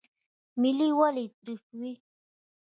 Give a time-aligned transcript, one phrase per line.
[0.61, 1.91] ملی ولې تریخ وي؟